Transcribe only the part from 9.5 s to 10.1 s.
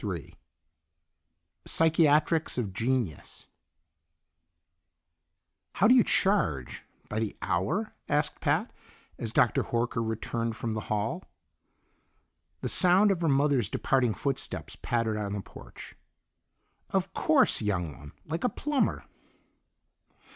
Horker